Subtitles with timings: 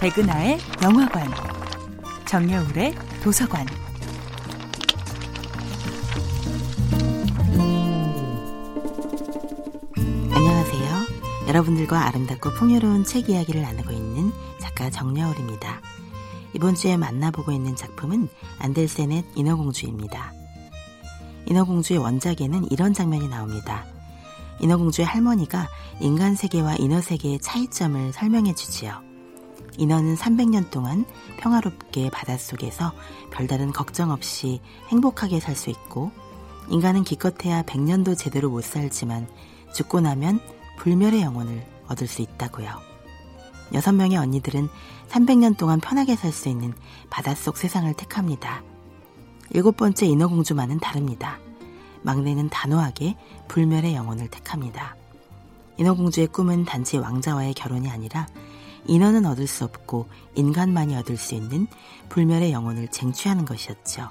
[0.00, 1.30] 백은하의 영화관,
[2.24, 3.66] 정여울의 도서관.
[10.34, 11.48] 안녕하세요.
[11.48, 15.82] 여러분들과 아름답고 풍요로운 책 이야기를 나누고 있는 작가 정여울입니다.
[16.54, 20.32] 이번 주에 만나보고 있는 작품은 안델센의 인어공주입니다.
[21.44, 23.84] 인어공주의 원작에는 이런 장면이 나옵니다.
[24.60, 25.68] 인어공주의 할머니가
[26.00, 29.09] 인간 세계와 인어 세계의 차이점을 설명해 주지요.
[29.80, 31.06] 인어는 300년 동안
[31.38, 32.92] 평화롭게 바닷속에서
[33.30, 36.12] 별다른 걱정 없이 행복하게 살 수 있고
[36.68, 39.26] 인간은 기껏해야 100년도 제대로 못 살지만
[39.74, 40.40] 죽고 나면
[40.78, 42.68] 불멸의 영혼을 얻을 수 있다고요.
[43.72, 44.68] 여섯 명의 언니들은
[45.08, 46.74] 300년 동안 편하게 살 수 있는
[47.08, 48.62] 바닷속 세상을 택합니다.
[49.48, 51.38] 일곱 번째 인어공주만은 다릅니다.
[52.02, 53.16] 막내는 단호하게
[53.48, 54.94] 불멸의 영혼을 택합니다.
[55.78, 58.26] 인어공주의 꿈은 단지 왕자와의 결혼이 아니라
[58.86, 61.66] 인어는 얻을 수 없고 인간만이 얻을 수 있는
[62.08, 64.08] 불멸의 영혼을 쟁취하는 것이었죠.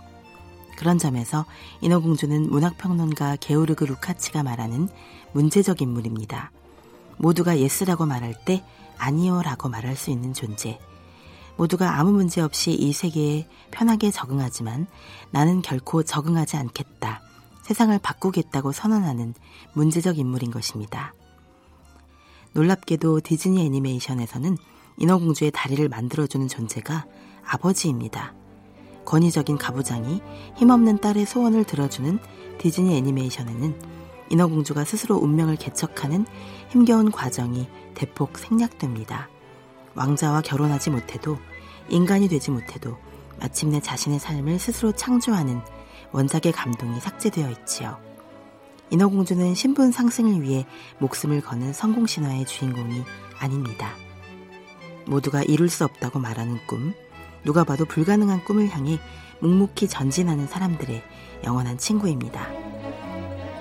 [0.78, 1.46] 그런 점에서
[1.82, 4.88] 인어공주는 문학평론가 게오르그 루카치가 말하는
[5.34, 6.52] 문제적 인물입니다.
[7.18, 8.64] 모두가 yes라고 말할 때
[8.98, 10.80] 아니요라고 말할 수 있는 존재.
[11.58, 14.88] 모두가 아무 문제 없이 이 세계에 편하게 적응하지만
[15.32, 17.22] 나는 결코 적응하지 않겠다.
[17.64, 19.34] 세상을 바꾸겠다고 선언하는
[19.74, 21.14] 문제적 인물인 것입니다.
[22.54, 24.58] 놀랍게도 디즈니 애니메이션에서는
[24.98, 27.06] 인어공주의 다리를 만들어주는 존재가
[27.46, 28.34] 아버지입니다.
[29.06, 30.22] 권위적인 가부장이
[30.56, 32.20] 힘없는 딸의 소원을 들어주는
[32.58, 33.80] 디즈니 애니메이션에는
[34.30, 36.26] 인어공주가 스스로 운명을 개척하는
[36.70, 39.30] 힘겨운 과정이 대폭 생략됩니다.
[39.96, 41.38] 왕자와 결혼하지 못해도
[41.90, 42.98] 인간이 되지 못해도
[43.40, 45.62] 마침내 자신의 삶을 스스로 창조하는
[46.12, 48.09] 원작의 감동이 삭제되어 있지요.
[48.92, 50.66] 인어공주는 신분 상승을 위해
[51.00, 53.04] 목숨을 거는 성공 신화의 주인공이
[53.40, 53.92] 아닙니다.
[55.06, 56.94] 모두가 이룰 수 없다고 말하는 꿈,
[57.44, 59.00] 누가 봐도 불가능한 꿈을 향해
[59.40, 61.02] 묵묵히 전진하는 사람들의
[61.44, 62.48] 영원한 친구입니다.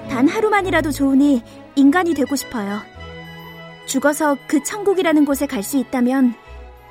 [0.08, 1.42] 단 하루만이라도 좋으니
[1.76, 2.80] 인간이 되고 싶어요.
[3.86, 6.34] 죽어서 그 천국이라는 곳에 갈 수 있다면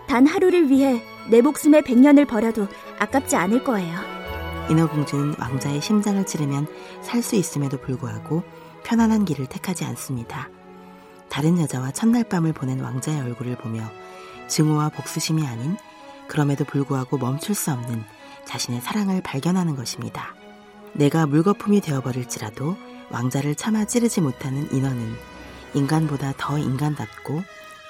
[0.07, 2.67] 단 하루를 위해 내 목숨의 백년을 버려도
[2.99, 4.16] 아깝지 않을 거예요.
[4.69, 6.67] 인어공주는 왕자의 심장을 찌르면
[7.01, 8.43] 살 수 있음에도 불구하고
[8.83, 10.49] 편안한 길을 택하지 않습니다.
[11.29, 13.83] 다른 여자와 첫날 밤을 보낸 왕자의 얼굴을 보며
[14.47, 15.77] 증오와 복수심이 아닌
[16.27, 18.03] 그럼에도 불구하고 멈출 수 없는
[18.45, 20.35] 자신의 사랑을 발견하는 것입니다.
[20.93, 22.77] 내가 물거품이 되어버릴지라도
[23.09, 25.15] 왕자를 참아 찌르지 못하는 인어는
[25.73, 27.41] 인간보다 더 인간답고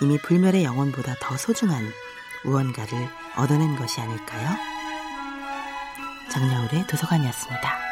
[0.02, 1.84] 이미 불멸의 영혼보다 더 소중한
[2.44, 4.77] 무언가를 얻어낸 것이 아닐까요?
[6.30, 7.87] 정여울의 도서관이었습니다.